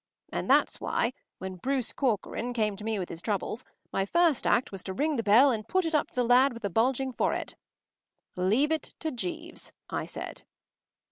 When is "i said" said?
9.91-10.41